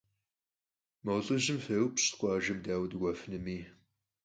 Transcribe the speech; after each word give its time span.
Mo 1.03 1.13
lh'ıjım 1.25 1.59
fêupş' 1.65 2.13
khuajjem 2.17 2.59
daue 2.65 2.87
dık'uefınumi. 2.91 3.57